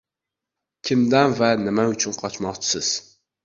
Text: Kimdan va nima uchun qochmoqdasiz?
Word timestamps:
Kimdan 0.89 1.37
va 1.43 1.51
nima 1.67 1.87
uchun 1.93 2.19
qochmoqdasiz? 2.25 2.95